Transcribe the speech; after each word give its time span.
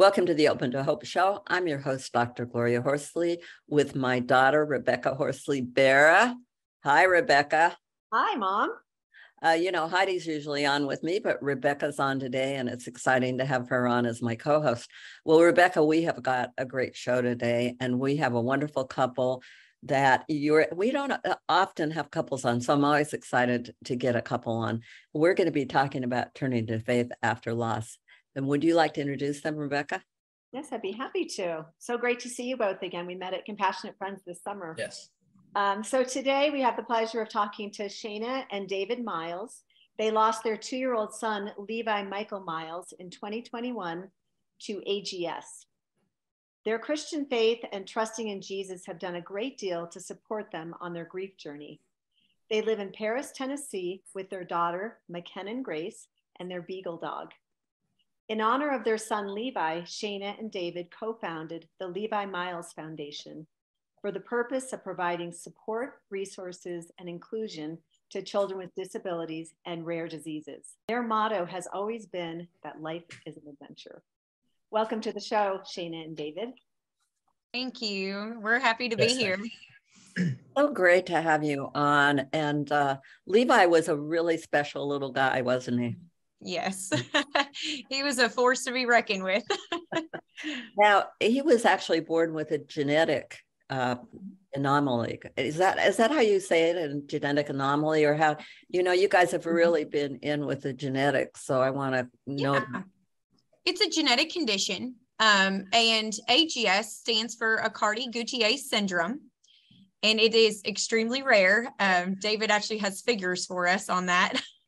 Welcome 0.00 0.24
to 0.24 0.34
the 0.34 0.48
Open 0.48 0.70
to 0.70 0.82
Hope 0.82 1.04
Show. 1.04 1.42
I'm 1.46 1.68
your 1.68 1.80
host, 1.80 2.10
Dr. 2.14 2.46
Gloria 2.46 2.80
Horsley, 2.80 3.42
with 3.68 3.94
my 3.94 4.18
daughter, 4.18 4.64
Rebecca 4.64 5.14
Horsley 5.14 5.60
Bara. 5.60 6.34
Hi, 6.84 7.02
Rebecca. 7.02 7.76
Hi, 8.10 8.34
Mom. 8.36 8.72
Uh, 9.44 9.50
you 9.50 9.70
know, 9.70 9.86
Heidi's 9.86 10.26
usually 10.26 10.64
on 10.64 10.86
with 10.86 11.02
me, 11.02 11.18
but 11.22 11.42
Rebecca's 11.42 12.00
on 12.00 12.18
today, 12.18 12.56
and 12.56 12.66
it's 12.66 12.86
exciting 12.86 13.36
to 13.36 13.44
have 13.44 13.68
her 13.68 13.86
on 13.86 14.06
as 14.06 14.22
my 14.22 14.36
co 14.36 14.62
host. 14.62 14.88
Well, 15.26 15.42
Rebecca, 15.42 15.84
we 15.84 16.04
have 16.04 16.22
got 16.22 16.48
a 16.56 16.64
great 16.64 16.96
show 16.96 17.20
today, 17.20 17.76
and 17.78 18.00
we 18.00 18.16
have 18.16 18.32
a 18.32 18.40
wonderful 18.40 18.86
couple 18.86 19.42
that 19.82 20.24
you're 20.28 20.66
we 20.74 20.92
don't 20.92 21.12
uh, 21.12 21.36
often 21.48 21.90
have 21.90 22.10
couples 22.10 22.44
on 22.44 22.60
so 22.60 22.74
i'm 22.74 22.84
always 22.84 23.14
excited 23.14 23.74
to 23.82 23.96
get 23.96 24.14
a 24.14 24.20
couple 24.20 24.52
on 24.52 24.82
we're 25.14 25.32
going 25.32 25.46
to 25.46 25.50
be 25.50 25.64
talking 25.64 26.04
about 26.04 26.34
turning 26.34 26.66
to 26.66 26.78
faith 26.78 27.10
after 27.22 27.54
loss 27.54 27.96
and 28.34 28.46
would 28.46 28.64
you 28.64 28.74
like 28.74 28.94
to 28.94 29.00
introduce 29.00 29.40
them, 29.40 29.56
Rebecca? 29.56 30.02
Yes, 30.52 30.68
I'd 30.72 30.82
be 30.82 30.92
happy 30.92 31.24
to. 31.26 31.66
So 31.78 31.96
great 31.96 32.20
to 32.20 32.28
see 32.28 32.44
you 32.44 32.56
both 32.56 32.82
again. 32.82 33.06
We 33.06 33.14
met 33.14 33.34
at 33.34 33.44
Compassionate 33.44 33.96
Friends 33.98 34.20
this 34.26 34.42
summer. 34.42 34.74
Yes. 34.78 35.10
Um, 35.54 35.82
so 35.82 36.02
today 36.04 36.50
we 36.50 36.60
have 36.60 36.76
the 36.76 36.82
pleasure 36.82 37.20
of 37.20 37.28
talking 37.28 37.70
to 37.72 37.84
Shayna 37.84 38.44
and 38.50 38.68
David 38.68 39.04
Miles. 39.04 39.62
They 39.98 40.10
lost 40.10 40.42
their 40.42 40.56
two 40.56 40.76
year 40.76 40.94
old 40.94 41.14
son, 41.14 41.52
Levi 41.58 42.02
Michael 42.04 42.40
Miles, 42.40 42.92
in 42.98 43.10
2021 43.10 44.08
to 44.62 44.82
AGS. 44.88 45.66
Their 46.64 46.78
Christian 46.78 47.26
faith 47.26 47.60
and 47.72 47.86
trusting 47.86 48.28
in 48.28 48.40
Jesus 48.40 48.86
have 48.86 48.98
done 48.98 49.16
a 49.16 49.20
great 49.20 49.56
deal 49.56 49.86
to 49.88 50.00
support 50.00 50.50
them 50.52 50.74
on 50.80 50.92
their 50.92 51.04
grief 51.04 51.36
journey. 51.36 51.80
They 52.50 52.62
live 52.62 52.80
in 52.80 52.92
Paris, 52.92 53.32
Tennessee, 53.34 54.02
with 54.14 54.28
their 54.28 54.44
daughter, 54.44 54.98
McKinnon 55.10 55.62
Grace, 55.62 56.08
and 56.38 56.50
their 56.50 56.62
beagle 56.62 56.98
dog. 56.98 57.30
In 58.30 58.40
honor 58.40 58.70
of 58.70 58.84
their 58.84 58.96
son 58.96 59.34
Levi, 59.34 59.80
Shayna 59.80 60.38
and 60.38 60.52
David 60.52 60.88
co 60.96 61.14
founded 61.14 61.66
the 61.80 61.88
Levi 61.88 62.26
Miles 62.26 62.72
Foundation 62.72 63.44
for 64.00 64.12
the 64.12 64.20
purpose 64.20 64.72
of 64.72 64.84
providing 64.84 65.32
support, 65.32 65.94
resources, 66.10 66.92
and 67.00 67.08
inclusion 67.08 67.76
to 68.10 68.22
children 68.22 68.60
with 68.60 68.72
disabilities 68.76 69.54
and 69.66 69.84
rare 69.84 70.06
diseases. 70.06 70.76
Their 70.86 71.02
motto 71.02 71.44
has 71.44 71.66
always 71.72 72.06
been 72.06 72.46
that 72.62 72.80
life 72.80 73.02
is 73.26 73.36
an 73.36 73.42
adventure. 73.48 74.00
Welcome 74.70 75.00
to 75.00 75.12
the 75.12 75.18
show, 75.18 75.62
Shayna 75.64 76.04
and 76.04 76.16
David. 76.16 76.50
Thank 77.52 77.82
you. 77.82 78.38
We're 78.40 78.60
happy 78.60 78.90
to 78.90 78.96
be 78.96 79.08
here. 79.08 79.38
So 80.56 80.72
great 80.72 81.06
to 81.06 81.22
have 81.22 81.42
you 81.42 81.70
on. 81.74 82.26
And 82.32 82.70
uh, 82.70 82.98
Levi 83.26 83.66
was 83.66 83.88
a 83.88 83.96
really 83.96 84.36
special 84.36 84.86
little 84.86 85.12
guy, 85.12 85.40
wasn't 85.40 85.80
he? 85.80 85.96
Yes, 86.42 86.90
he 87.88 88.02
was 88.02 88.18
a 88.18 88.28
force 88.28 88.64
to 88.64 88.72
be 88.72 88.86
reckoned 88.86 89.24
with. 89.24 89.44
now 90.78 91.04
he 91.20 91.42
was 91.42 91.64
actually 91.64 92.00
born 92.00 92.32
with 92.32 92.50
a 92.50 92.58
genetic 92.58 93.38
uh, 93.68 93.96
anomaly. 94.54 95.20
Is 95.36 95.58
that 95.58 95.78
is 95.78 95.98
that 95.98 96.10
how 96.10 96.20
you 96.20 96.40
say 96.40 96.70
it? 96.70 96.76
A 96.76 97.00
genetic 97.00 97.50
anomaly, 97.50 98.04
or 98.04 98.14
how 98.14 98.38
you 98.68 98.82
know 98.82 98.92
you 98.92 99.08
guys 99.08 99.32
have 99.32 99.42
mm-hmm. 99.42 99.54
really 99.54 99.84
been 99.84 100.16
in 100.22 100.46
with 100.46 100.62
the 100.62 100.72
genetics? 100.72 101.44
So 101.44 101.60
I 101.60 101.70
want 101.70 101.94
to 101.94 102.08
know. 102.26 102.54
Yeah. 102.54 102.82
It's 103.66 103.82
a 103.82 103.90
genetic 103.90 104.32
condition, 104.32 104.94
um, 105.18 105.66
and 105.74 106.14
AGS 106.30 106.84
stands 106.84 107.34
for 107.34 107.58
Aicardi-Goutieres 107.58 108.60
syndrome, 108.60 109.20
and 110.02 110.18
it 110.18 110.34
is 110.34 110.62
extremely 110.64 111.22
rare. 111.22 111.70
Um, 111.78 112.16
David 112.18 112.50
actually 112.50 112.78
has 112.78 113.02
figures 113.02 113.44
for 113.44 113.68
us 113.68 113.90
on 113.90 114.06
that. 114.06 114.42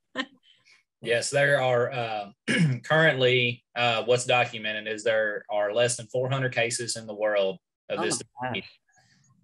Yes, 1.03 1.31
there 1.31 1.61
are 1.61 1.93
uh, 1.93 2.31
currently 2.85 3.65
uh, 3.75 4.05
what's 4.05 4.25
documented 4.25 4.87
is 4.87 5.03
there 5.03 5.45
are 5.51 5.73
less 5.73 5.97
than 5.97 6.07
400 6.07 6.55
cases 6.55 6.97
in 6.97 7.07
the 7.07 7.15
world 7.15 7.59
of 7.91 7.99
oh 7.99 8.03
this 8.03 8.21
disease. 8.43 8.65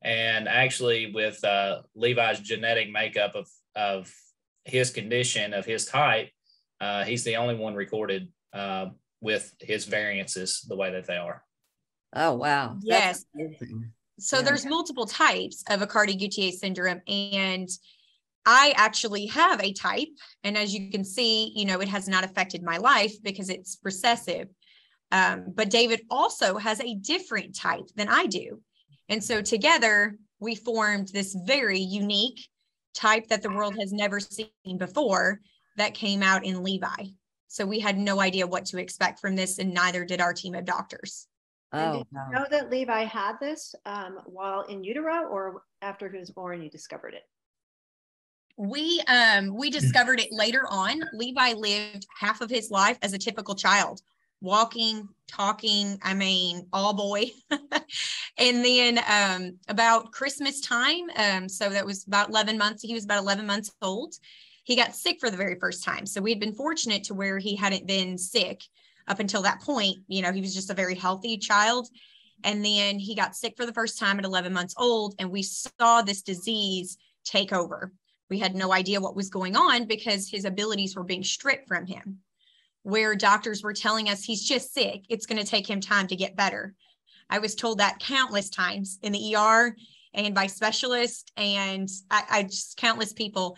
And 0.02 0.48
actually, 0.48 1.10
with 1.12 1.42
uh, 1.44 1.82
Levi's 1.96 2.38
genetic 2.38 2.91
makeup 2.91 3.34
of, 3.34 3.48
of 3.74 4.12
his 4.64 4.91
condition, 4.91 5.52
of 5.52 5.64
his 5.64 5.86
type, 5.86 6.30
uh, 6.80 7.02
he's 7.04 7.24
the 7.24 7.36
only 7.36 7.56
one 7.56 7.75
recorded 7.75 8.28
uh, 8.52 8.86
with 9.20 9.52
his 9.60 9.84
variances 9.84 10.64
the 10.69 10.76
way 10.76 10.92
that 10.92 11.06
they 11.06 11.16
are. 11.16 11.42
Oh, 12.14 12.34
wow. 12.34 12.76
Yes. 12.80 13.25
So 14.20 14.36
yeah. 14.36 14.42
there's 14.42 14.64
multiple 14.64 15.06
types 15.06 15.64
of 15.69 15.80
Aicardi-Goutieres 15.80 16.54
syndrome. 16.54 17.02
And 17.08 17.69
I 18.47 18.72
actually 18.76 19.26
have 19.26 19.62
a 19.62 19.72
type. 19.72 20.09
And 20.44 20.56
as 20.56 20.75
you 20.75 20.91
can 20.91 21.04
see, 21.04 21.53
you 21.54 21.65
know, 21.65 21.81
it 21.81 21.88
has 21.88 22.09
not 22.09 22.25
affected 22.25 22.62
my 22.62 22.78
life 22.78 23.12
because 23.22 23.50
it's 23.50 23.78
recessive. 23.82 24.49
Um, 25.10 25.47
but 25.54 25.71
David 25.71 26.03
also 26.10 26.56
has 26.59 26.81
a 26.81 26.94
different 26.94 27.54
type 27.54 27.88
than 27.97 28.09
I 28.09 28.26
do. 28.26 28.60
And 29.09 29.22
so 29.22 29.41
together 29.41 30.16
we 30.41 30.54
formed 30.54 31.09
this 31.09 31.37
very 31.47 31.78
unique 31.78 32.41
type 32.94 33.28
that 33.28 33.43
the 33.43 33.50
world 33.50 33.76
has 33.78 33.93
never 33.93 34.21
seen 34.21 34.49
before 34.76 35.41
that 35.76 35.94
came 35.94 36.22
out 36.22 36.44
in 36.44 36.62
Levi. 36.62 37.05
So 37.47 37.65
we 37.65 37.81
had 37.81 37.97
no 37.97 38.20
idea 38.20 38.47
what 38.47 38.66
to 38.66 38.78
expect 38.78 39.20
from 39.20 39.34
this, 39.34 39.59
and 39.59 39.72
neither 39.72 40.05
did 40.05 40.20
our 40.20 40.34
team 40.34 40.55
of 40.55 40.66
doctors. 40.66 41.26
Oh, 41.72 41.99
did 41.99 42.06
you 42.12 42.32
know 42.32 42.47
that 42.50 42.70
Levi 42.70 43.05
had 43.05 43.37
this 43.41 43.75
um, 43.87 44.20
while 44.26 44.62
in 44.62 44.84
utero 44.84 45.26
or 45.26 45.62
after 45.81 46.10
he 46.10 46.19
was 46.19 46.31
born, 46.31 46.62
you 46.62 46.70
discovered 46.70 47.15
it? 47.15 47.22
We 48.58 49.00
um 49.06 49.54
we 49.56 49.70
discovered 49.70 50.20
it 50.20 50.32
later 50.32 50.64
on. 50.69 51.00
Levi 51.12 51.52
lived 51.54 52.06
half 52.19 52.41
of 52.41 52.50
his 52.50 52.70
life 52.70 52.98
as 53.02 53.12
a 53.12 53.19
typical 53.19 53.54
child 53.54 54.02
walking 54.41 55.08
talking 55.26 55.98
i 56.02 56.14
mean 56.14 56.66
all 56.72 56.94
boy. 56.94 57.24
And 58.38 58.64
then 58.64 59.00
um 59.10 59.58
about 59.69 60.12
christmas 60.12 60.60
time 60.60 61.10
um 61.16 61.48
so 61.48 61.69
that 61.70 61.84
was 61.84 62.06
about 62.06 62.28
11 62.28 62.56
months 62.56 62.82
he 62.82 62.94
was 62.94 63.04
about 63.04 63.22
11 63.22 63.46
months 63.46 63.72
old. 63.82 64.14
He 64.64 64.76
got 64.76 64.94
sick 64.94 65.19
for 65.19 65.30
the 65.30 65.36
very 65.36 65.58
first 65.58 65.82
time. 65.82 66.04
So 66.04 66.20
we 66.20 66.30
had 66.30 66.40
been 66.40 66.52
fortunate 66.52 67.02
to 67.04 67.14
where 67.14 67.38
he 67.38 67.56
hadn't 67.56 67.86
been 67.86 68.19
sick 68.19 68.62
up 69.08 69.19
until 69.19 69.42
that 69.42 69.62
point. 69.62 69.96
You 70.08 70.22
know 70.22 70.32
he 70.32 70.40
was 70.40 70.54
just 70.54 70.70
a 70.70 70.75
very 70.75 70.94
healthy 70.94 71.38
child. 71.38 71.88
And 72.44 72.64
then 72.64 73.00
he 73.00 73.16
got 73.16 73.34
sick 73.34 73.54
for 73.56 73.66
the 73.66 73.72
first 73.72 73.98
time 73.98 74.19
at 74.19 74.25
11 74.25 74.52
months 74.52 74.75
old 74.78 75.14
and 75.19 75.30
we 75.30 75.42
saw 75.42 76.02
this 76.02 76.22
disease 76.22 76.96
take 77.25 77.52
over 77.52 77.92
we 78.30 78.38
had 78.38 78.54
no 78.54 78.72
idea 78.72 79.00
what 79.00 79.16
was 79.16 79.30
going 79.30 79.56
on 79.56 79.86
because 79.86 80.28
his 80.28 80.44
abilities 80.44 80.96
were 80.96 81.04
being 81.04 81.24
stripped 81.24 81.68
from 81.68 81.86
him. 81.86 82.18
Where 82.82 83.14
doctors 83.14 83.62
were 83.62 83.72
telling 83.72 84.08
us 84.08 84.22
he's 84.22 84.44
just 84.44 84.72
sick, 84.72 85.04
it's 85.08 85.26
going 85.26 85.42
to 85.42 85.48
take 85.48 85.68
him 85.68 85.80
time 85.80 86.06
to 86.08 86.16
get 86.16 86.36
better. 86.36 86.74
I 87.30 87.38
was 87.38 87.54
told 87.54 87.78
that 87.78 87.98
countless 87.98 88.48
times 88.48 88.98
in 89.02 89.12
the 89.12 89.34
ER 89.34 89.76
and 90.14 90.34
by 90.34 90.46
specialists 90.46 91.30
and 91.36 91.88
I, 92.10 92.22
I 92.30 92.42
just 92.44 92.76
countless 92.76 93.12
people. 93.12 93.56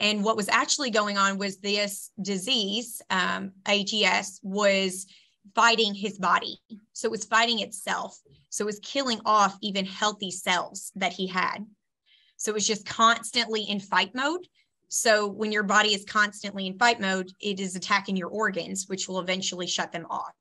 And 0.00 0.22
what 0.22 0.36
was 0.36 0.48
actually 0.48 0.90
going 0.90 1.18
on 1.18 1.38
was 1.38 1.58
this 1.58 2.10
disease, 2.22 3.02
um, 3.10 3.52
AGS, 3.64 4.38
was 4.42 5.06
fighting 5.54 5.94
his 5.94 6.18
body. 6.18 6.60
So 6.92 7.06
it 7.06 7.10
was 7.10 7.24
fighting 7.24 7.60
itself. 7.60 8.20
So 8.48 8.64
it 8.64 8.66
was 8.66 8.80
killing 8.80 9.20
off 9.26 9.56
even 9.60 9.84
healthy 9.84 10.30
cells 10.30 10.92
that 10.96 11.12
he 11.12 11.26
had. 11.26 11.66
So 12.38 12.54
it's 12.54 12.66
just 12.66 12.86
constantly 12.86 13.62
in 13.62 13.80
fight 13.80 14.14
mode. 14.14 14.46
So 14.88 15.26
when 15.26 15.52
your 15.52 15.64
body 15.64 15.94
is 15.94 16.04
constantly 16.04 16.66
in 16.66 16.78
fight 16.78 17.00
mode, 17.00 17.30
it 17.40 17.60
is 17.60 17.76
attacking 17.76 18.16
your 18.16 18.30
organs, 18.30 18.86
which 18.88 19.06
will 19.06 19.20
eventually 19.20 19.66
shut 19.66 19.92
them 19.92 20.06
off. 20.08 20.32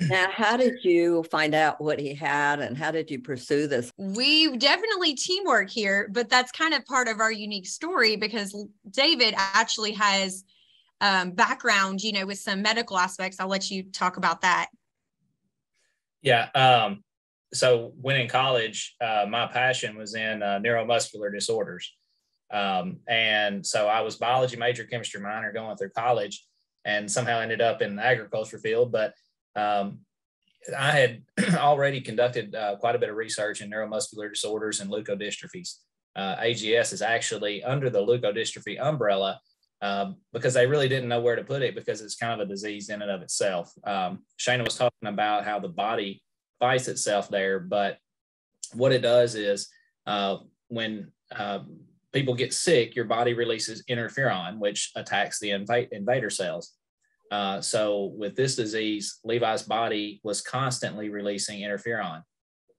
Now, 0.00 0.28
how 0.30 0.56
did 0.56 0.82
you 0.82 1.22
find 1.24 1.54
out 1.54 1.78
what 1.78 2.00
he 2.00 2.14
had 2.14 2.60
and 2.60 2.76
how 2.76 2.90
did 2.90 3.10
you 3.10 3.20
pursue 3.20 3.66
this? 3.66 3.90
We 3.98 4.56
definitely 4.56 5.14
teamwork 5.14 5.68
here, 5.68 6.08
but 6.10 6.30
that's 6.30 6.50
kind 6.50 6.72
of 6.72 6.84
part 6.86 7.08
of 7.08 7.20
our 7.20 7.30
unique 7.30 7.66
story 7.66 8.16
because 8.16 8.56
David 8.90 9.34
actually 9.36 9.92
has 9.92 10.44
um, 11.02 11.32
background, 11.32 12.02
you 12.02 12.12
know, 12.12 12.24
with 12.24 12.38
some 12.38 12.62
medical 12.62 12.96
aspects. 12.96 13.38
I'll 13.38 13.48
let 13.48 13.70
you 13.70 13.82
talk 13.82 14.16
about 14.16 14.40
that. 14.40 14.68
Yeah. 16.22 16.48
Um, 16.54 17.02
so 17.52 17.92
when 18.00 18.16
in 18.16 18.28
college, 18.28 18.94
uh, 19.00 19.26
my 19.28 19.46
passion 19.46 19.96
was 19.96 20.14
in 20.14 20.42
uh, 20.42 20.58
neuromuscular 20.64 21.32
disorders. 21.32 21.92
Um, 22.50 22.98
and 23.08 23.64
so 23.64 23.88
I 23.88 24.00
was 24.02 24.16
biology 24.16 24.56
major, 24.56 24.84
chemistry 24.84 25.20
minor 25.20 25.52
going 25.52 25.76
through 25.76 25.90
college 25.90 26.44
and 26.84 27.10
somehow 27.10 27.40
ended 27.40 27.60
up 27.60 27.82
in 27.82 27.96
the 27.96 28.04
agriculture 28.04 28.58
field. 28.58 28.92
But 28.92 29.14
um, 29.56 30.00
I 30.76 30.90
had 30.90 31.22
already 31.56 32.00
conducted 32.00 32.54
uh, 32.54 32.76
quite 32.76 32.94
a 32.94 32.98
bit 32.98 33.10
of 33.10 33.16
research 33.16 33.60
in 33.60 33.70
neuromuscular 33.70 34.32
disorders 34.32 34.80
and 34.80 34.90
leukodystrophies. 34.90 35.76
Uh, 36.14 36.36
AGS 36.36 36.92
is 36.92 37.02
actually 37.02 37.64
under 37.64 37.88
the 37.88 38.04
leukodystrophy 38.04 38.80
umbrella 38.80 39.40
um, 39.80 40.16
because 40.32 40.54
they 40.54 40.66
really 40.66 40.88
didn't 40.88 41.08
know 41.08 41.20
where 41.20 41.36
to 41.36 41.44
put 41.44 41.62
it 41.62 41.74
because 41.74 42.00
it's 42.00 42.16
kind 42.16 42.40
of 42.40 42.46
a 42.46 42.50
disease 42.50 42.90
in 42.90 43.02
and 43.02 43.10
of 43.10 43.22
itself. 43.22 43.72
Um, 43.84 44.24
Shayna 44.38 44.64
was 44.64 44.76
talking 44.76 45.08
about 45.08 45.44
how 45.44 45.58
the 45.58 45.68
body 45.68 46.22
fights 46.62 46.86
itself 46.86 47.28
there, 47.28 47.58
but 47.58 47.98
what 48.72 48.92
it 48.92 49.02
does 49.02 49.34
is 49.34 49.68
uh, 50.06 50.36
when 50.68 51.10
uh, 51.34 51.58
people 52.12 52.34
get 52.34 52.54
sick, 52.54 52.94
your 52.94 53.04
body 53.04 53.34
releases 53.34 53.82
interferon, 53.90 54.58
which 54.58 54.92
attacks 54.94 55.40
the 55.40 55.50
inv- 55.50 55.88
invader 55.90 56.30
cells. 56.30 56.74
Uh, 57.32 57.60
so 57.60 58.14
with 58.16 58.36
this 58.36 58.54
disease, 58.54 59.18
Levi's 59.24 59.64
body 59.64 60.20
was 60.22 60.40
constantly 60.40 61.08
releasing 61.08 61.62
interferon. 61.62 62.22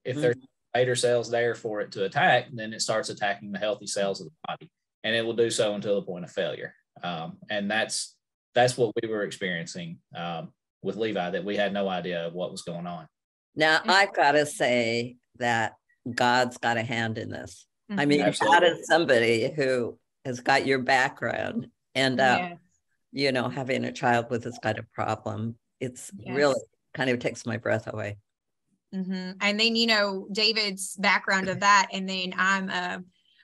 If 0.05 0.13
mm-hmm. 0.13 0.21
there's 0.21 0.35
invader 0.73 0.95
cells 0.95 1.29
there 1.29 1.53
for 1.53 1.81
it 1.81 1.91
to 1.91 2.05
attack, 2.05 2.47
then 2.53 2.71
it 2.71 2.81
starts 2.81 3.09
attacking 3.09 3.51
the 3.51 3.59
healthy 3.59 3.87
cells 3.87 4.21
of 4.21 4.27
the 4.27 4.33
body, 4.47 4.71
and 5.03 5.13
it 5.13 5.25
will 5.25 5.35
do 5.35 5.49
so 5.49 5.75
until 5.75 5.95
the 5.95 6.07
point 6.07 6.23
of 6.23 6.31
failure. 6.31 6.73
Um, 7.03 7.37
and 7.49 7.69
that's 7.69 8.15
that's 8.55 8.77
what 8.77 8.93
we 9.01 9.09
were 9.09 9.23
experiencing 9.23 9.97
um, 10.15 10.53
with 10.83 10.95
Levi 10.95 11.31
that 11.31 11.43
we 11.43 11.57
had 11.57 11.73
no 11.73 11.89
idea 11.89 12.27
of 12.27 12.33
what 12.33 12.51
was 12.51 12.61
going 12.61 12.87
on. 12.87 13.07
Now 13.55 13.81
I've 13.85 14.13
got 14.13 14.33
to 14.33 14.45
say 14.45 15.17
that 15.39 15.73
God's 16.09 16.57
got 16.57 16.77
a 16.77 16.83
hand 16.83 17.17
in 17.17 17.29
this. 17.29 17.65
Mm-hmm. 17.89 17.99
I 17.99 18.05
mean, 18.05 18.21
Absolutely. 18.21 18.59
God 18.59 18.63
is 18.63 18.87
somebody 18.87 19.51
who 19.55 19.97
has 20.25 20.39
got 20.39 20.65
your 20.65 20.79
background 20.79 21.67
and 21.95 22.19
uh, 22.19 22.37
yeah. 22.39 22.53
you 23.11 23.31
know 23.31 23.49
having 23.49 23.85
a 23.85 23.91
child 23.91 24.27
with 24.29 24.43
this 24.43 24.57
kind 24.61 24.77
of 24.79 24.91
problem. 24.91 25.55
It's 25.79 26.11
yes. 26.17 26.35
really 26.35 26.61
kind 26.93 27.09
of 27.09 27.19
takes 27.19 27.45
my 27.45 27.57
breath 27.57 27.91
away. 27.91 28.17
Mm-hmm. 28.93 29.31
And 29.41 29.59
then 29.59 29.75
you 29.75 29.87
know 29.87 30.27
David's 30.31 30.95
background 30.97 31.49
of 31.49 31.59
that, 31.61 31.87
and 31.91 32.07
then 32.07 32.33
I'm 32.37 32.69
a 32.69 33.03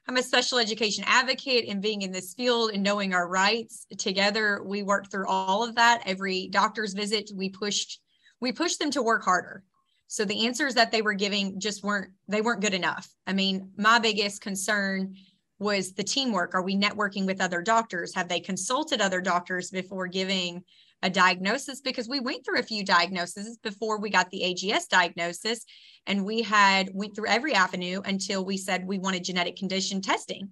I'm 0.10 0.18
a 0.18 0.24
special 0.24 0.58
education 0.58 1.04
advocate 1.06 1.70
and 1.70 1.84
being 1.84 2.02
in 2.02 2.12
this 2.12 2.34
field 2.34 2.72
and 2.72 2.82
knowing 2.82 3.14
our 3.14 3.28
rights 3.28 3.86
together, 3.96 4.60
we 4.66 4.82
worked 4.82 5.12
through 5.12 5.28
all 5.28 5.64
of 5.64 5.76
that. 5.76 6.02
Every 6.04 6.48
doctor's 6.48 6.94
visit, 6.94 7.30
we 7.36 7.50
pushed, 7.50 8.00
we 8.42 8.52
pushed 8.52 8.80
them 8.80 8.90
to 8.90 9.04
work 9.04 9.24
harder. 9.24 9.64
So 10.12 10.26
the 10.26 10.48
answers 10.48 10.74
that 10.74 10.92
they 10.92 11.04
were 11.04 11.14
giving 11.14 11.60
just 11.60 11.84
weren't, 11.84 12.12
they 12.28 12.42
weren't 12.42 12.62
good 12.62 12.74
enough. 12.74 13.08
I 13.28 13.34
mean, 13.34 13.72
my 13.78 14.00
biggest 14.00 14.42
concern 14.42 15.14
was 15.60 15.94
the 15.94 16.04
teamwork. 16.04 16.56
Are 16.56 16.64
we 16.64 16.76
networking 16.76 17.28
with 17.28 17.40
other 17.40 17.62
doctors? 17.62 18.16
Have 18.16 18.28
they 18.28 18.40
consulted 18.40 19.02
other 19.02 19.22
doctors 19.22 19.70
before 19.70 20.08
giving 20.08 20.64
a 21.04 21.12
diagnosis? 21.12 21.80
Because 21.80 22.10
we 22.10 22.20
went 22.20 22.44
through 22.44 22.58
a 22.58 22.64
few 22.64 22.84
diagnoses 22.84 23.60
before 23.60 24.00
we 24.00 24.10
got 24.10 24.32
the 24.32 24.42
AGS 24.42 24.90
diagnosis 24.90 25.64
and 26.08 26.26
we 26.26 26.42
had 26.42 26.90
went 26.92 27.16
through 27.16 27.28
every 27.28 27.54
avenue 27.54 28.02
until 28.04 28.44
we 28.44 28.58
said 28.58 28.88
we 28.88 28.98
wanted 28.98 29.24
genetic 29.24 29.56
condition 29.56 30.02
testing 30.02 30.50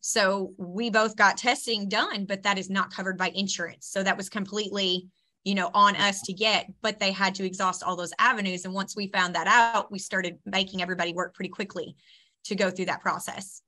so 0.00 0.52
we 0.58 0.90
both 0.90 1.16
got 1.16 1.36
testing 1.36 1.88
done 1.88 2.24
but 2.24 2.42
that 2.42 2.58
is 2.58 2.68
not 2.68 2.92
covered 2.92 3.16
by 3.16 3.30
insurance 3.34 3.86
so 3.86 4.02
that 4.02 4.16
was 4.16 4.28
completely 4.28 5.08
you 5.44 5.54
know 5.54 5.70
on 5.74 5.96
us 5.96 6.22
to 6.22 6.32
get 6.32 6.66
but 6.82 6.98
they 6.98 7.12
had 7.12 7.34
to 7.34 7.44
exhaust 7.44 7.82
all 7.82 7.96
those 7.96 8.12
avenues 8.18 8.64
and 8.64 8.74
once 8.74 8.96
we 8.96 9.08
found 9.08 9.34
that 9.34 9.46
out 9.46 9.90
we 9.90 9.98
started 9.98 10.38
making 10.44 10.82
everybody 10.82 11.12
work 11.12 11.34
pretty 11.34 11.48
quickly 11.48 11.96
to 12.44 12.54
go 12.54 12.70
through 12.70 12.86
that 12.86 13.00
process 13.00 13.62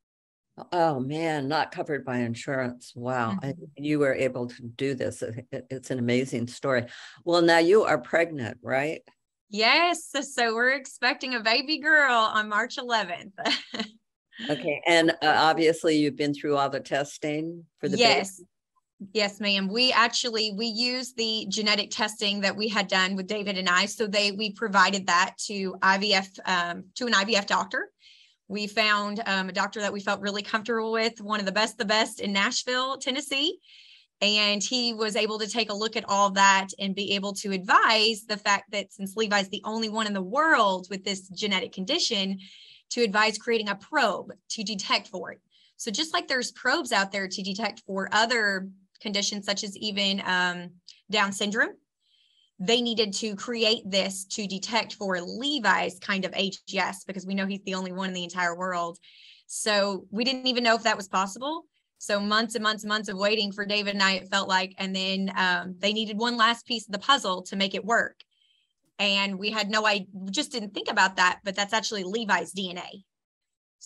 oh 0.73 1.01
man 1.01 1.49
not 1.49 1.73
covered 1.73 2.05
by 2.05 2.19
insurance 2.19 2.93
wow 2.95 3.37
mm-hmm. 3.43 3.63
you 3.77 3.99
were 3.99 4.15
able 4.15 4.47
to 4.47 4.63
do 4.77 4.95
this 4.95 5.23
it's 5.51 5.91
an 5.91 5.99
amazing 5.99 6.47
story 6.47 6.85
well 7.25 7.43
now 7.43 7.59
you 7.59 7.83
are 7.83 7.99
pregnant 7.99 8.57
right 8.63 9.03
Yes. 9.55 10.11
So 10.35 10.53
we're 10.53 10.73
expecting 10.73 11.37
a 11.37 11.41
baby 11.41 11.79
girl 11.79 12.13
on 12.13 12.49
March 12.49 12.77
11th. 12.77 13.31
okay. 14.51 14.83
And 14.85 15.11
uh, 15.11 15.15
obviously 15.23 15.97
you've 15.97 16.17
been 16.17 16.35
through 16.35 16.57
all 16.57 16.69
the 16.69 16.81
testing 16.81 17.65
for 17.79 17.89
the 17.89 17.97
Yes. 17.97 18.39
Baby? 18.39 18.49
Yes, 19.13 19.41
ma'am. 19.41 19.69
We 19.69 19.93
actually 19.93 20.53
we 20.57 20.67
used 20.67 21.17
the 21.17 21.47
genetic 21.49 21.91
testing 21.91 22.41
that 22.41 22.57
we 22.57 22.69
had 22.69 22.89
done 22.89 23.17
with 23.17 23.27
David 23.27 23.59
and 23.59 23.69
I. 23.69 23.87
So 23.87 24.07
they 24.07 24.33
we 24.33 24.53
provided 24.53 25.07
that 25.07 25.35
to 25.47 25.75
IVF 25.83 26.39
um, 26.47 26.85
to 26.95 27.07
an 27.07 27.13
IVF 27.13 27.47
doctor. 27.47 27.91
We 28.49 28.67
found 28.67 29.23
um, 29.27 29.49
a 29.49 29.53
doctor 29.53 29.81
that 29.81 29.93
we 29.93 30.01
felt 30.01 30.21
really 30.21 30.43
comfortable 30.43 30.93
with, 30.93 31.21
one 31.21 31.41
of 31.41 31.47
the 31.47 31.53
best, 31.53 31.79
the 31.79 31.85
best 31.85 32.21
in 32.21 32.33
Nashville, 32.33 32.99
Tennessee 32.99 33.59
and 34.21 34.63
he 34.63 34.95
was 34.95 35.17
able 35.17 35.39
to 35.39 35.49
take 35.49 35.71
a 35.71 35.75
look 35.75 35.97
at 35.97 36.09
all 36.09 36.31
that 36.31 36.69
and 36.79 36.95
be 36.95 37.13
able 37.13 37.33
to 37.35 37.53
advise 37.53 38.25
the 38.27 38.37
fact 38.37 38.71
that 38.71 38.93
since 38.93 39.17
Levi's 39.17 39.49
the 39.49 39.63
only 39.65 39.89
one 39.89 40.07
in 40.07 40.15
the 40.15 40.23
world 40.23 40.87
with 40.89 41.05
this 41.05 41.29
genetic 41.29 41.73
condition, 41.73 42.39
to 42.91 43.03
advise 43.03 43.39
creating 43.39 43.69
a 43.69 43.75
probe 43.75 44.31
to 44.49 44.63
detect 44.63 45.09
for 45.09 45.33
it. 45.33 45.41
So 45.77 45.91
just 45.91 46.15
like 46.15 46.29
there's 46.29 46.53
probes 46.53 46.93
out 46.93 47.11
there 47.11 47.27
to 47.27 47.43
detect 47.43 47.83
for 47.87 48.09
other 48.13 48.69
conditions, 49.05 49.47
such 49.47 49.63
as 49.63 49.77
even 49.77 50.21
um, 50.27 50.71
Down 51.11 51.33
syndrome, 51.33 51.75
they 52.59 52.81
needed 52.81 53.13
to 53.15 53.37
create 53.37 53.83
this 53.89 54.25
to 54.25 54.47
detect 54.49 54.95
for 54.95 55.21
Levi's 55.21 55.99
kind 56.01 56.25
of 56.25 56.33
AGS 56.33 57.07
because 57.07 57.27
we 57.27 57.35
know 57.35 57.47
he's 57.47 57.63
the 57.65 57.75
only 57.75 57.93
one 57.93 58.09
in 58.09 58.15
the 58.15 58.25
entire 58.25 58.57
world. 58.57 58.99
So 59.47 60.07
we 60.11 60.25
didn't 60.25 60.49
even 60.49 60.65
know 60.65 60.75
if 60.75 60.83
that 60.83 60.97
was 60.97 61.09
possible. 61.09 61.65
So 61.99 62.19
months 62.19 62.55
and 62.55 62.63
months 62.63 62.83
and 62.83 62.89
months 62.89 63.09
of 63.09 63.17
waiting 63.17 63.53
for 63.53 63.65
David 63.65 63.95
and 63.95 64.03
I, 64.03 64.15
it 64.15 64.29
felt 64.29 64.49
like, 64.49 64.75
and 64.79 64.95
then 64.95 65.33
um, 65.37 65.77
they 65.79 65.93
needed 65.93 66.19
one 66.19 66.37
last 66.37 66.67
piece 66.67 66.87
of 66.87 66.93
the 66.93 66.99
puzzle 66.99 67.43
to 67.45 67.57
make 67.57 67.75
it 67.75 67.85
work. 67.85 68.17
And 68.99 69.39
we 69.39 69.51
had 69.51 69.71
no 69.71 69.87
idea, 69.87 70.07
just 70.31 70.53
didn't 70.53 70.75
think 70.75 70.91
about 70.91 71.17
that, 71.17 71.41
but 71.45 71.55
that's 71.55 71.73
actually 71.73 72.05
Levi's 72.05 72.53
DNA 72.53 73.05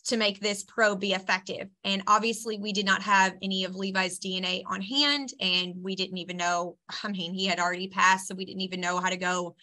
to 0.08 0.16
make 0.16 0.40
this 0.40 0.62
probe 0.62 1.00
be 1.00 1.12
effective. 1.12 1.68
And 1.84 2.02
obviously, 2.06 2.58
we 2.58 2.72
did 2.72 2.86
not 2.86 3.02
have 3.02 3.34
any 3.42 3.64
of 3.64 3.76
Levi's 3.76 4.18
DNA 4.18 4.62
on 4.66 4.80
hand, 4.80 5.32
and 5.40 5.74
we 5.82 5.94
didn't 5.94 6.18
even 6.18 6.36
know. 6.36 6.76
I 7.02 7.08
mean, 7.08 7.34
he 7.34 7.46
had 7.46 7.60
already 7.60 7.88
passed, 7.88 8.26
so 8.26 8.34
we 8.34 8.44
didn't 8.44 8.62
even 8.62 8.80
know 8.80 8.98
how 8.98 9.10
to 9.10 9.16
go. 9.16 9.54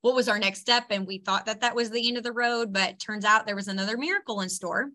What 0.00 0.16
was 0.16 0.28
our 0.28 0.38
next 0.38 0.60
step? 0.60 0.86
And 0.90 1.06
we 1.06 1.18
thought 1.18 1.46
that 1.46 1.60
that 1.60 1.76
was 1.76 1.90
the 1.90 2.06
end 2.06 2.16
of 2.16 2.24
the 2.24 2.32
road, 2.32 2.72
but 2.72 2.98
turns 2.98 3.24
out 3.24 3.46
there 3.46 3.54
was 3.54 3.68
another 3.68 3.96
miracle 3.96 4.40
in 4.40 4.48
store. 4.48 4.90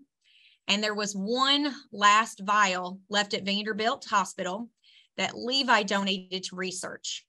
And 0.67 0.83
there 0.83 0.95
was 0.95 1.13
one 1.13 1.73
last 1.93 2.41
vial 2.43 2.99
left 3.09 3.33
at 3.33 3.45
Vanderbilt 3.45 4.05
Hospital 4.09 4.69
that 5.15 5.37
Levi 5.37 5.83
donated 5.83 6.43
to 6.43 6.57
research. 6.57 7.25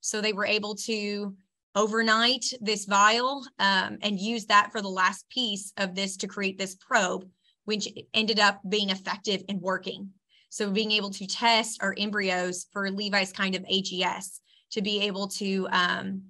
So 0.00 0.20
they 0.20 0.32
were 0.32 0.46
able 0.46 0.76
to 0.76 1.34
overnight 1.76 2.44
this 2.60 2.86
vial 2.86 3.46
um, 3.58 3.98
and 4.02 4.18
use 4.18 4.46
that 4.46 4.72
for 4.72 4.80
the 4.80 4.88
last 4.88 5.28
piece 5.28 5.72
of 5.76 5.94
this 5.94 6.16
to 6.16 6.26
create 6.26 6.58
this 6.58 6.74
probe, 6.74 7.28
which 7.66 7.88
ended 8.14 8.40
up 8.40 8.60
being 8.68 8.90
effective 8.90 9.42
and 9.48 9.60
working. 9.60 10.10
So 10.48 10.70
being 10.70 10.92
able 10.92 11.10
to 11.10 11.26
test 11.26 11.82
our 11.82 11.94
embryos 11.98 12.66
for 12.72 12.90
Levi's 12.90 13.32
kind 13.32 13.54
of 13.54 13.62
AGS 13.64 14.40
to 14.70 14.80
be 14.80 15.02
able 15.02 15.28
to 15.28 15.68
um, 15.70 16.22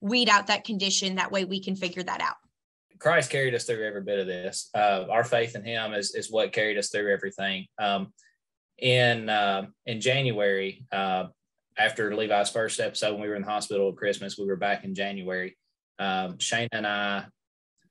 weed 0.00 0.28
out 0.28 0.46
that 0.46 0.64
condition. 0.64 1.16
That 1.16 1.32
way 1.32 1.44
we 1.44 1.60
can 1.60 1.74
figure 1.74 2.04
that 2.04 2.20
out. 2.20 2.36
Christ 2.98 3.30
carried 3.30 3.54
us 3.54 3.64
through 3.64 3.84
every 3.84 4.02
bit 4.02 4.20
of 4.20 4.28
this. 4.28 4.70
Uh, 4.72 5.06
our 5.10 5.24
faith 5.24 5.56
in 5.56 5.64
Him 5.64 5.92
is 5.92 6.14
is 6.14 6.30
what 6.30 6.52
carried 6.52 6.78
us 6.78 6.90
through 6.90 7.12
everything. 7.12 7.66
Um, 7.78 8.12
in 8.78 9.28
uh, 9.28 9.66
in 9.86 10.00
January, 10.00 10.86
uh, 10.92 11.26
after 11.78 12.14
Levi's 12.14 12.50
first 12.50 12.80
episode, 12.80 13.12
when 13.12 13.22
we 13.22 13.28
were 13.28 13.36
in 13.36 13.42
the 13.42 13.48
hospital 13.48 13.88
at 13.88 13.96
Christmas, 13.96 14.38
we 14.38 14.46
were 14.46 14.56
back 14.56 14.84
in 14.84 14.94
January. 14.94 15.56
Um, 15.98 16.38
Shane 16.38 16.68
and 16.72 16.86
I 16.86 17.26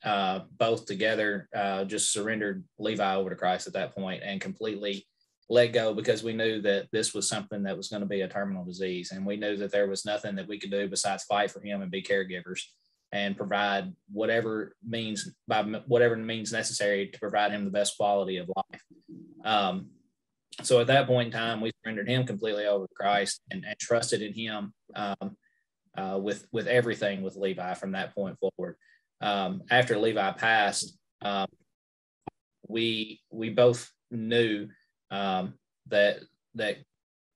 uh, 0.03 0.41
both 0.57 0.85
together 0.85 1.47
uh, 1.55 1.85
just 1.85 2.11
surrendered 2.11 2.63
Levi 2.79 3.15
over 3.15 3.29
to 3.29 3.35
Christ 3.35 3.67
at 3.67 3.73
that 3.73 3.95
point 3.95 4.23
and 4.23 4.41
completely 4.41 5.07
let 5.49 5.73
go 5.73 5.93
because 5.93 6.23
we 6.23 6.33
knew 6.33 6.61
that 6.61 6.87
this 6.91 7.13
was 7.13 7.27
something 7.27 7.63
that 7.63 7.75
was 7.75 7.89
going 7.89 8.01
to 8.01 8.07
be 8.07 8.21
a 8.21 8.27
terminal 8.27 8.63
disease, 8.63 9.11
and 9.11 9.25
we 9.25 9.35
knew 9.35 9.57
that 9.57 9.71
there 9.71 9.87
was 9.87 10.05
nothing 10.05 10.35
that 10.35 10.47
we 10.47 10.59
could 10.59 10.71
do 10.71 10.87
besides 10.87 11.23
fight 11.25 11.51
for 11.51 11.61
him 11.61 11.81
and 11.81 11.91
be 11.91 12.01
caregivers 12.01 12.61
and 13.11 13.35
provide 13.35 13.93
whatever 14.11 14.75
means 14.87 15.29
by 15.47 15.61
whatever 15.87 16.15
means 16.15 16.53
necessary 16.53 17.07
to 17.07 17.19
provide 17.19 17.51
him 17.51 17.65
the 17.65 17.71
best 17.71 17.97
quality 17.97 18.37
of 18.37 18.49
life. 18.55 18.81
Um, 19.43 19.89
so 20.63 20.79
at 20.79 20.87
that 20.87 21.07
point 21.07 21.27
in 21.27 21.31
time, 21.31 21.61
we 21.61 21.71
surrendered 21.83 22.09
him 22.09 22.25
completely 22.25 22.65
over 22.65 22.85
to 22.85 22.93
Christ 22.93 23.41
and, 23.51 23.63
and 23.65 23.79
trusted 23.79 24.21
in 24.21 24.33
him 24.33 24.73
um, 24.95 25.37
uh, 25.97 26.19
with 26.21 26.45
with 26.51 26.67
everything 26.67 27.21
with 27.21 27.35
Levi 27.35 27.73
from 27.73 27.93
that 27.93 28.13
point 28.13 28.37
forward. 28.39 28.75
Um, 29.21 29.63
after 29.69 29.97
Levi 29.97 30.31
passed, 30.33 30.97
um, 31.21 31.47
we 32.67 33.21
we 33.31 33.49
both 33.49 33.91
knew 34.09 34.67
um, 35.09 35.55
that 35.87 36.19
that 36.55 36.77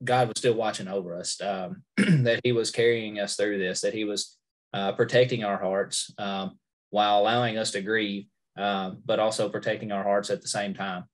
God 0.03 0.27
was 0.27 0.37
still 0.37 0.53
watching 0.53 0.87
over 0.87 1.15
us, 1.15 1.41
um, 1.41 1.83
that 1.97 2.41
He 2.43 2.51
was 2.51 2.71
carrying 2.71 3.19
us 3.19 3.35
through 3.35 3.59
this, 3.59 3.81
that 3.81 3.93
He 3.93 4.03
was 4.03 4.37
uh, 4.73 4.91
protecting 4.91 5.43
our 5.43 5.57
hearts 5.57 6.13
um, 6.17 6.59
while 6.89 7.19
allowing 7.19 7.57
us 7.57 7.71
to 7.71 7.81
grieve, 7.81 8.25
uh, 8.57 8.91
but 9.05 9.19
also 9.19 9.49
protecting 9.49 9.91
our 9.91 10.03
hearts 10.03 10.29
at 10.29 10.41
the 10.41 10.47
same 10.47 10.73
time. 10.73 11.05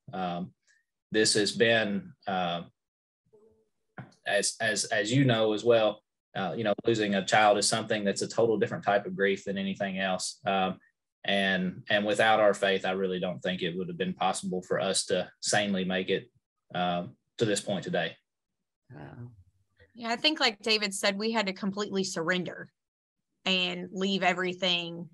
This 1.12 1.34
has 1.34 1.52
been, 1.52 2.12
uh, 2.26 2.62
as 4.26 4.56
as 4.60 4.84
as 4.86 5.12
you 5.12 5.24
know 5.24 5.52
as 5.52 5.62
well, 5.62 6.02
uh, 6.34 6.54
you 6.56 6.64
know, 6.64 6.72
losing 6.86 7.14
a 7.14 7.24
child 7.24 7.58
is 7.58 7.68
something 7.68 8.02
that's 8.02 8.22
a 8.22 8.28
total 8.28 8.56
different 8.56 8.82
type 8.82 9.04
of 9.04 9.14
grief 9.14 9.44
than 9.44 9.58
anything 9.58 9.98
else. 9.98 10.40
Um, 10.46 10.78
and 11.24 11.82
and 11.90 12.06
without 12.06 12.40
our 12.40 12.54
faith, 12.54 12.86
I 12.86 12.92
really 12.92 13.20
don't 13.20 13.40
think 13.40 13.60
it 13.60 13.76
would 13.76 13.88
have 13.88 13.98
been 13.98 14.14
possible 14.14 14.62
for 14.62 14.80
us 14.80 15.04
to 15.06 15.30
sanely 15.40 15.84
make 15.84 16.08
it 16.08 16.30
um, 16.74 17.14
to 17.36 17.44
this 17.44 17.60
point 17.60 17.84
today. 17.84 18.16
Yeah, 19.94 20.10
I 20.10 20.16
think 20.16 20.40
like 20.40 20.60
David 20.62 20.94
said, 20.94 21.18
we 21.18 21.30
had 21.30 21.46
to 21.46 21.52
completely 21.52 22.04
surrender 22.04 22.70
and 23.44 23.88
leave 23.92 24.22
everything 24.22 25.10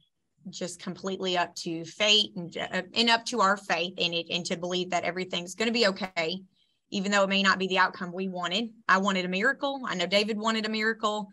just 0.51 0.81
completely 0.81 1.37
up 1.37 1.55
to 1.57 1.85
fate 1.85 2.31
and, 2.37 2.57
uh, 2.57 2.83
and 2.95 3.11
up 3.11 3.25
to 3.27 3.41
our 3.41 3.57
faith 3.57 3.95
in 3.97 4.13
it 4.15 4.27
and 4.31 4.45
to 4.47 4.57
believe 4.57 4.91
that 4.91 5.05
everything's 5.05 5.55
going 5.55 5.69
to 5.69 5.73
be 5.73 5.87
okay 5.87 6.41
even 6.91 7.13
though 7.13 7.25
it 7.25 7.29
may 7.29 7.43
not 7.43 7.59
be 7.59 7.69
the 7.69 7.79
outcome 7.79 8.13
we 8.13 8.29
wanted. 8.29 8.71
I 8.89 8.99
wanted 8.99 9.25
a 9.25 9.29
miracle. 9.29 9.83
I 9.87 9.95
know 9.95 10.07
David 10.07 10.39
wanted 10.39 10.67
a 10.67 10.71
miracle. 10.71 11.29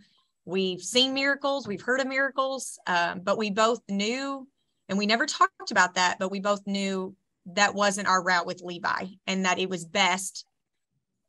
We've 0.45 0.81
seen 0.81 1.13
miracles, 1.13 1.67
we've 1.67 1.81
heard 1.81 2.01
of 2.01 2.07
miracles, 2.07 2.77
um, 2.85 3.21
but 3.21 3.37
we 3.37 3.49
both 3.49 3.81
knew, 3.89 4.47
and 4.87 4.97
we 4.97 5.07
never 5.07 5.25
talked 5.25 5.71
about 5.71 5.95
that, 5.95 6.19
but 6.19 6.29
we 6.29 6.39
both 6.39 6.67
knew 6.67 7.15
that 7.47 7.73
wasn't 7.73 8.07
our 8.07 8.21
route 8.21 8.45
with 8.45 8.61
Levi 8.61 9.05
and 9.25 9.45
that 9.45 9.57
it 9.57 9.69
was 9.69 9.85
best 9.85 10.45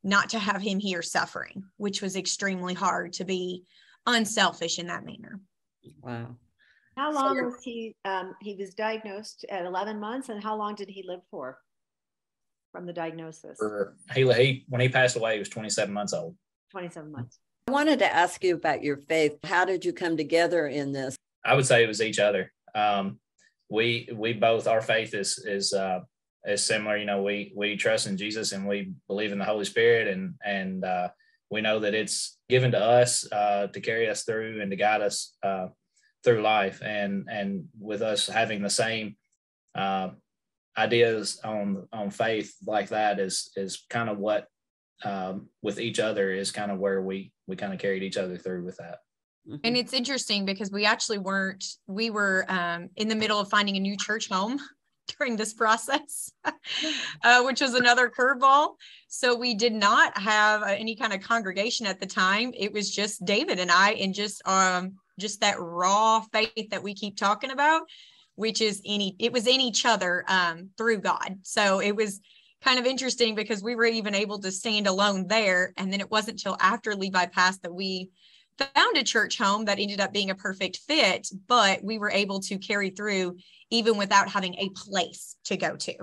not 0.03 0.29
to 0.29 0.39
have 0.39 0.61
him 0.61 0.79
here 0.79 1.01
suffering, 1.01 1.63
which 1.77 2.01
was 2.01 2.15
extremely 2.15 2.75
hard 2.75 3.13
to 3.13 3.25
be 3.25 3.63
unselfish 4.05 4.77
in 4.77 4.87
that 4.87 5.03
manner. 5.03 5.39
Wow. 6.01 6.35
How 6.97 7.13
long 7.13 7.37
so, 7.37 7.45
was 7.45 7.63
he? 7.63 7.95
Um, 8.05 8.35
he 8.41 8.55
was 8.55 8.73
diagnosed 8.73 9.45
at 9.49 9.65
11 9.65 9.99
months, 9.99 10.29
and 10.29 10.43
how 10.43 10.55
long 10.55 10.75
did 10.75 10.89
he 10.89 11.03
live 11.07 11.21
for? 11.29 11.59
from 12.77 12.85
the 12.85 12.93
diagnosis? 12.93 13.59
he, 14.13 14.31
he 14.33 14.65
when 14.69 14.81
he 14.81 14.89
passed 14.89 15.15
away, 15.15 15.33
he 15.33 15.39
was 15.39 15.49
27 15.49 15.91
months 15.91 16.13
old. 16.13 16.35
27 16.71 17.11
months. 17.11 17.39
I 17.67 17.71
wanted 17.71 17.97
to 17.99 18.13
ask 18.13 18.43
you 18.43 18.55
about 18.55 18.83
your 18.83 18.97
faith. 18.97 19.37
How 19.43 19.65
did 19.65 19.83
you 19.83 19.93
come 19.93 20.15
together 20.15 20.67
in 20.67 20.91
this? 20.91 21.15
I 21.43 21.55
would 21.55 21.65
say 21.65 21.83
it 21.83 21.87
was 21.87 22.01
each 22.01 22.19
other. 22.19 22.51
Um, 22.75 23.19
we 23.69 24.09
we 24.13 24.33
both 24.33 24.67
our 24.67 24.81
faith 24.81 25.15
is 25.15 25.39
is 25.39 25.73
uh, 25.73 26.01
is 26.45 26.63
similar. 26.63 26.97
You 26.97 27.05
know, 27.05 27.23
we 27.23 27.51
we 27.55 27.77
trust 27.77 28.05
in 28.05 28.15
Jesus 28.15 28.51
and 28.51 28.67
we 28.67 28.93
believe 29.07 29.31
in 29.31 29.39
the 29.39 29.45
Holy 29.45 29.65
Spirit, 29.65 30.07
and 30.07 30.35
and 30.45 30.83
uh, 30.83 31.09
we 31.49 31.61
know 31.61 31.79
that 31.79 31.95
it's 31.95 32.37
given 32.47 32.71
to 32.71 32.79
us 32.79 33.29
uh, 33.31 33.67
to 33.67 33.81
carry 33.81 34.07
us 34.07 34.23
through 34.23 34.61
and 34.61 34.69
to 34.69 34.77
guide 34.77 35.01
us 35.01 35.35
uh, 35.41 35.67
through 36.23 36.41
life. 36.41 36.81
And 36.83 37.27
and 37.29 37.65
with 37.79 38.01
us 38.01 38.27
having 38.27 38.61
the 38.61 38.69
same 38.69 39.15
uh, 39.75 40.09
ideas 40.77 41.39
on 41.43 41.87
on 41.91 42.11
faith 42.11 42.55
like 42.65 42.89
that 42.89 43.19
is 43.19 43.51
is 43.55 43.85
kind 43.89 44.09
of 44.09 44.17
what 44.17 44.47
um, 45.03 45.49
with 45.61 45.79
each 45.79 45.99
other 45.99 46.31
is 46.31 46.51
kind 46.51 46.71
of 46.71 46.79
where 46.79 47.01
we 47.01 47.31
we 47.47 47.55
kind 47.55 47.73
of 47.73 47.79
carried 47.79 48.03
each 48.03 48.17
other 48.17 48.37
through 48.37 48.63
with 48.63 48.77
that 48.77 48.99
and 49.47 49.61
mm-hmm. 49.61 49.75
it's 49.75 49.93
interesting 49.93 50.45
because 50.45 50.71
we 50.71 50.85
actually 50.85 51.17
weren't 51.17 51.63
we 51.87 52.09
were 52.09 52.45
um, 52.49 52.89
in 52.95 53.07
the 53.07 53.15
middle 53.15 53.39
of 53.39 53.49
finding 53.49 53.77
a 53.77 53.79
new 53.79 53.95
church 53.95 54.29
home 54.29 54.59
during 55.17 55.35
this 55.35 55.53
process 55.53 56.31
uh, 57.23 57.43
which 57.43 57.61
was 57.61 57.73
another 57.73 58.09
curveball 58.09 58.75
so 59.07 59.35
we 59.35 59.53
did 59.53 59.73
not 59.73 60.17
have 60.17 60.61
uh, 60.61 60.65
any 60.65 60.95
kind 60.95 61.13
of 61.13 61.21
congregation 61.21 61.85
at 61.85 61.99
the 61.99 62.05
time 62.05 62.51
it 62.57 62.71
was 62.73 62.89
just 62.89 63.23
david 63.25 63.59
and 63.59 63.71
i 63.71 63.93
and 63.93 64.13
just 64.13 64.45
um 64.47 64.93
just 65.19 65.41
that 65.41 65.59
raw 65.59 66.19
faith 66.31 66.69
that 66.69 66.83
we 66.83 66.93
keep 66.93 67.17
talking 67.17 67.51
about 67.51 67.83
which 68.37 68.61
is 68.61 68.81
any 68.85 69.15
it 69.19 69.33
was 69.33 69.47
in 69.47 69.59
each 69.59 69.85
other 69.85 70.23
um, 70.27 70.69
through 70.77 70.99
God. 70.99 71.39
So 71.41 71.81
it 71.81 71.95
was 71.95 72.21
kind 72.63 72.79
of 72.79 72.85
interesting 72.85 73.35
because 73.35 73.63
we 73.63 73.75
were 73.75 73.85
even 73.85 74.15
able 74.15 74.39
to 74.39 74.51
stand 74.51 74.87
alone 74.87 75.27
there. 75.27 75.73
And 75.75 75.91
then 75.91 75.99
it 75.99 76.09
wasn't 76.09 76.39
till 76.39 76.55
after 76.61 76.95
Levi 76.95 77.25
passed 77.25 77.63
that 77.63 77.73
we 77.73 78.11
found 78.59 78.97
a 78.97 79.03
church 79.03 79.39
home 79.39 79.65
that 79.65 79.79
ended 79.79 79.99
up 79.99 80.13
being 80.13 80.29
a 80.29 80.35
perfect 80.35 80.77
fit, 80.87 81.27
but 81.47 81.83
we 81.83 81.97
were 81.97 82.11
able 82.11 82.39
to 82.41 82.57
carry 82.59 82.91
through 82.91 83.37
even 83.69 83.97
without 83.97 84.29
having 84.29 84.55
a 84.55 84.69
place 84.69 85.35
to 85.45 85.57
go 85.57 85.75
to. 85.75 85.95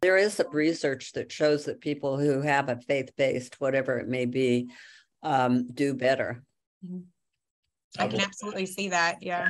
There 0.00 0.16
is 0.16 0.40
research 0.52 1.12
that 1.12 1.32
shows 1.32 1.64
that 1.64 1.80
people 1.80 2.18
who 2.18 2.40
have 2.40 2.68
a 2.68 2.76
faith 2.76 3.10
based, 3.16 3.60
whatever 3.60 3.98
it 3.98 4.08
may 4.08 4.26
be, 4.26 4.68
um, 5.22 5.66
do 5.66 5.94
better. 5.94 6.42
Mm-hmm. 6.86 7.00
I 8.00 8.06
can 8.06 8.20
absolutely 8.20 8.66
see 8.66 8.90
that. 8.90 9.22
Yeah 9.22 9.48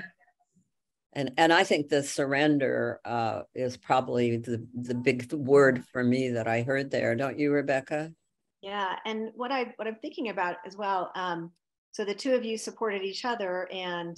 and 1.18 1.32
and 1.36 1.52
I 1.52 1.64
think 1.64 1.88
the 1.88 2.02
surrender 2.02 3.00
uh, 3.04 3.42
is 3.54 3.76
probably 3.76 4.36
the 4.36 4.64
the 4.74 4.94
big 4.94 5.32
word 5.32 5.84
for 5.86 6.04
me 6.04 6.30
that 6.30 6.46
I 6.46 6.62
heard 6.62 6.90
there. 6.90 7.14
Don't 7.14 7.38
you, 7.38 7.50
Rebecca? 7.50 8.12
Yeah, 8.60 8.96
and 9.04 9.30
what 9.34 9.50
I 9.50 9.72
what 9.76 9.88
I'm 9.88 9.96
thinking 9.96 10.28
about 10.28 10.56
as 10.66 10.76
well. 10.76 11.10
Um, 11.14 11.50
so 11.92 12.04
the 12.04 12.14
two 12.14 12.34
of 12.34 12.44
you 12.44 12.58
supported 12.58 13.02
each 13.02 13.24
other, 13.24 13.68
and 13.72 14.16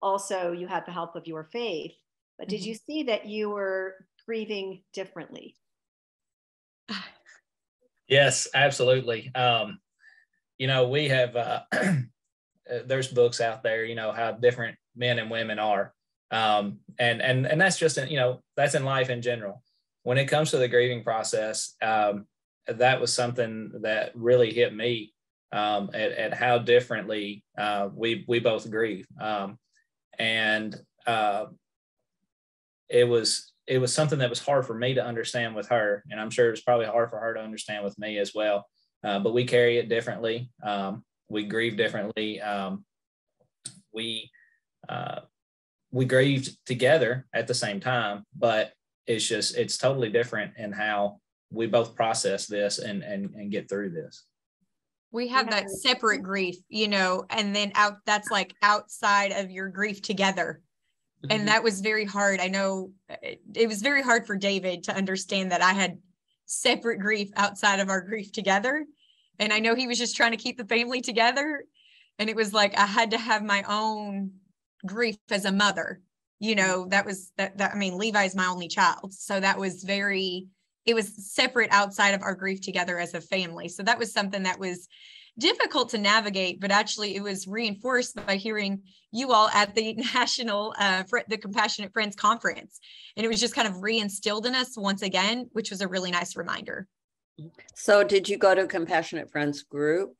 also 0.00 0.52
you 0.52 0.66
had 0.66 0.86
the 0.86 0.92
help 0.92 1.16
of 1.16 1.26
your 1.26 1.44
faith. 1.52 1.92
But 2.40 2.48
did 2.48 2.62
mm-hmm. 2.62 2.68
you 2.70 2.74
see 2.74 3.02
that 3.04 3.26
you 3.26 3.50
were 3.50 3.94
grieving 4.26 4.82
differently? 4.92 5.54
Yes, 8.08 8.48
absolutely. 8.52 9.30
Um, 9.36 9.78
you 10.58 10.66
know, 10.66 10.88
we 10.88 11.08
have 11.10 11.36
uh, 11.36 11.60
there's 12.84 13.06
books 13.06 13.40
out 13.40 13.62
there. 13.62 13.84
You 13.84 13.94
know 13.94 14.10
how 14.10 14.32
different 14.32 14.76
men 14.96 15.20
and 15.20 15.30
women 15.30 15.60
are 15.60 15.94
um, 16.30 16.78
and 16.98 17.20
and 17.20 17.46
and 17.46 17.60
that's 17.60 17.78
just 17.78 17.96
you 18.08 18.16
know 18.16 18.40
that's 18.56 18.74
in 18.74 18.84
life 18.84 19.10
in 19.10 19.22
general 19.22 19.62
when 20.02 20.18
it 20.18 20.26
comes 20.26 20.50
to 20.50 20.58
the 20.58 20.68
grieving 20.68 21.02
process 21.02 21.74
um, 21.82 22.26
that 22.66 23.00
was 23.00 23.12
something 23.12 23.72
that 23.82 24.12
really 24.14 24.52
hit 24.52 24.74
me 24.74 25.12
um, 25.52 25.90
at, 25.92 26.12
at, 26.12 26.34
how 26.34 26.58
differently 26.58 27.42
uh, 27.58 27.88
we 27.92 28.24
we 28.28 28.38
both 28.38 28.70
grieve 28.70 29.06
um, 29.20 29.58
and 30.18 30.76
uh, 31.06 31.46
it 32.90 33.04
was 33.04 33.52
it 33.66 33.78
was 33.78 33.94
something 33.94 34.18
that 34.18 34.30
was 34.30 34.44
hard 34.44 34.66
for 34.66 34.74
me 34.74 34.94
to 34.94 35.04
understand 35.04 35.54
with 35.54 35.68
her 35.68 36.04
and 36.10 36.20
i'm 36.20 36.30
sure 36.30 36.48
it 36.48 36.52
was 36.52 36.62
probably 36.62 36.86
hard 36.86 37.10
for 37.10 37.18
her 37.18 37.34
to 37.34 37.40
understand 37.40 37.84
with 37.84 37.98
me 37.98 38.18
as 38.18 38.34
well 38.34 38.66
uh, 39.04 39.18
but 39.18 39.32
we 39.32 39.44
carry 39.44 39.78
it 39.78 39.88
differently 39.88 40.50
um, 40.62 41.04
we 41.28 41.44
grieve 41.44 41.76
differently 41.76 42.40
um, 42.40 42.84
we 43.92 44.30
uh, 44.88 45.20
we 45.90 46.04
grieved 46.04 46.56
together 46.66 47.26
at 47.34 47.46
the 47.46 47.54
same 47.54 47.80
time, 47.80 48.24
but 48.36 48.72
it's 49.06 49.26
just 49.26 49.56
it's 49.56 49.78
totally 49.78 50.10
different 50.10 50.52
in 50.56 50.72
how 50.72 51.18
we 51.50 51.66
both 51.66 51.96
process 51.96 52.46
this 52.46 52.78
and 52.78 53.02
and 53.02 53.34
and 53.34 53.50
get 53.50 53.68
through 53.68 53.90
this. 53.90 54.24
We 55.12 55.26
have 55.28 55.50
that 55.50 55.68
separate 55.68 56.22
grief, 56.22 56.56
you 56.68 56.86
know, 56.86 57.24
and 57.30 57.54
then 57.54 57.72
out 57.74 57.96
that's 58.06 58.30
like 58.30 58.54
outside 58.62 59.32
of 59.32 59.50
your 59.50 59.68
grief 59.68 60.00
together. 60.00 60.60
Mm-hmm. 61.22 61.32
And 61.32 61.48
that 61.48 61.62
was 61.62 61.80
very 61.80 62.04
hard. 62.04 62.40
I 62.40 62.48
know 62.48 62.92
it, 63.08 63.40
it 63.54 63.68
was 63.68 63.82
very 63.82 64.02
hard 64.02 64.26
for 64.26 64.36
David 64.36 64.84
to 64.84 64.96
understand 64.96 65.52
that 65.52 65.62
I 65.62 65.72
had 65.72 65.98
separate 66.46 66.98
grief 66.98 67.30
outside 67.36 67.80
of 67.80 67.88
our 67.88 68.00
grief 68.00 68.32
together. 68.32 68.84
And 69.38 69.52
I 69.52 69.58
know 69.58 69.74
he 69.74 69.86
was 69.86 69.98
just 69.98 70.16
trying 70.16 70.32
to 70.32 70.36
keep 70.36 70.56
the 70.56 70.64
family 70.64 71.00
together. 71.00 71.64
And 72.18 72.28
it 72.28 72.36
was 72.36 72.52
like 72.52 72.76
I 72.78 72.86
had 72.86 73.12
to 73.12 73.18
have 73.18 73.42
my 73.42 73.64
own 73.68 74.32
grief 74.86 75.16
as 75.30 75.44
a 75.44 75.52
mother 75.52 76.00
you 76.40 76.56
mm-hmm. 76.56 76.66
know 76.66 76.86
that 76.88 77.06
was 77.06 77.32
that, 77.36 77.56
that 77.58 77.72
i 77.72 77.76
mean 77.76 77.96
levi 77.96 78.24
is 78.24 78.34
my 78.34 78.46
only 78.46 78.66
child 78.66 79.12
so 79.12 79.38
that 79.38 79.58
was 79.58 79.84
very 79.84 80.48
it 80.86 80.94
was 80.94 81.32
separate 81.32 81.70
outside 81.70 82.14
of 82.14 82.22
our 82.22 82.34
grief 82.34 82.60
together 82.60 82.98
as 82.98 83.14
a 83.14 83.20
family 83.20 83.68
so 83.68 83.82
that 83.82 83.98
was 83.98 84.12
something 84.12 84.42
that 84.42 84.58
was 84.58 84.88
difficult 85.38 85.90
to 85.90 85.98
navigate 85.98 86.60
but 86.60 86.70
actually 86.70 87.16
it 87.16 87.22
was 87.22 87.46
reinforced 87.46 88.14
by 88.26 88.36
hearing 88.36 88.82
you 89.12 89.32
all 89.32 89.48
at 89.50 89.74
the 89.74 89.94
national 90.14 90.74
uh, 90.78 91.02
the 91.28 91.38
compassionate 91.38 91.92
friends 91.92 92.16
conference 92.16 92.80
and 93.16 93.24
it 93.24 93.28
was 93.28 93.40
just 93.40 93.54
kind 93.54 93.68
of 93.68 93.74
reinstilled 93.74 94.46
in 94.46 94.54
us 94.54 94.76
once 94.76 95.02
again 95.02 95.48
which 95.52 95.70
was 95.70 95.80
a 95.80 95.88
really 95.88 96.10
nice 96.10 96.36
reminder 96.36 96.86
so 97.74 98.04
did 98.04 98.28
you 98.28 98.36
go 98.36 98.54
to 98.54 98.66
compassionate 98.66 99.30
friends 99.30 99.62
group 99.62 100.14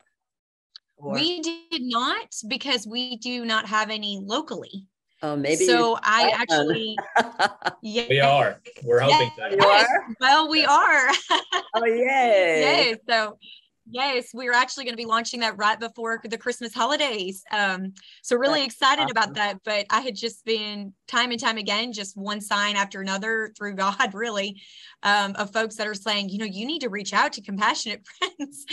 or? 1.01 1.15
We 1.15 1.41
did 1.41 1.83
not 1.83 2.29
because 2.49 2.87
we 2.87 3.17
do 3.17 3.45
not 3.45 3.67
have 3.67 3.91
any 3.91 4.21
locally. 4.23 4.87
Oh, 5.23 5.37
maybe. 5.37 5.67
So 5.67 5.99
I 6.03 6.31
actually, 6.35 6.97
yeah, 7.83 8.07
we 8.09 8.21
are. 8.21 8.61
We're 8.83 9.01
hoping 9.01 9.31
yes, 9.39 9.55
yes. 9.59 9.89
Well, 10.19 10.49
we 10.49 10.65
are. 10.65 11.09
oh, 11.75 11.85
yay! 11.85 12.91
Yay! 12.91 12.97
So 13.09 13.39
Yes, 13.93 14.31
we're 14.33 14.53
actually 14.53 14.85
going 14.85 14.93
to 14.93 15.03
be 15.03 15.07
launching 15.07 15.41
that 15.41 15.57
right 15.57 15.79
before 15.79 16.21
the 16.23 16.39
Christmas 16.39 16.73
holidays. 16.73 17.43
Um, 17.51 17.93
so 18.23 18.37
really 18.37 18.61
That's 18.61 18.75
excited 18.75 19.03
awesome. 19.03 19.11
about 19.11 19.35
that. 19.35 19.59
But 19.65 19.87
I 19.91 20.01
had 20.01 20.15
just 20.15 20.45
been 20.45 20.93
time 21.09 21.31
and 21.31 21.41
time 21.41 21.57
again, 21.57 21.93
just 21.93 22.17
one 22.17 22.41
sign 22.41 22.77
after 22.77 23.01
another 23.01 23.53
through 23.57 23.75
God, 23.81 24.15
really, 24.15 24.61
um, 25.03 25.35
of 25.37 25.53
folks 25.53 25.77
that 25.77 25.87
are 25.87 25.95
saying, 25.95 26.29
you 26.29 26.39
know, 26.39 26.45
you 26.45 26.67
need 26.67 26.81
to 26.81 26.89
reach 26.89 27.13
out 27.13 27.33
to 27.35 27.43
compassionate 27.43 28.07
friends. 28.19 28.65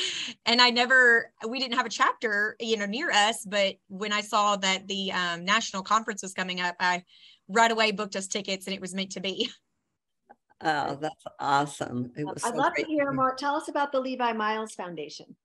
and 0.45 0.61
I 0.61 0.69
never, 0.69 1.31
we 1.47 1.59
didn't 1.59 1.77
have 1.77 1.85
a 1.85 1.89
chapter, 1.89 2.55
you 2.59 2.77
know, 2.77 2.85
near 2.85 3.11
us. 3.11 3.45
But 3.45 3.75
when 3.87 4.13
I 4.13 4.21
saw 4.21 4.55
that 4.57 4.87
the 4.87 5.11
um, 5.11 5.45
national 5.45 5.83
conference 5.83 6.21
was 6.21 6.33
coming 6.33 6.61
up, 6.61 6.75
I 6.79 7.03
right 7.47 7.71
away 7.71 7.91
booked 7.91 8.15
us 8.15 8.27
tickets, 8.27 8.67
and 8.67 8.75
it 8.75 8.81
was 8.81 8.93
meant 8.93 9.11
to 9.13 9.21
be. 9.21 9.49
Oh, 10.61 10.97
that's 10.99 11.23
awesome. 11.39 12.11
It 12.17 12.25
was 12.25 12.43
I'd 12.43 12.53
so 12.53 12.57
love 12.57 12.73
to 12.75 12.85
hear 12.85 13.11
more. 13.11 13.35
Tell 13.35 13.55
us 13.55 13.67
about 13.67 13.91
the 13.91 13.99
Levi 13.99 14.33
Miles 14.33 14.73
Foundation. 14.73 15.35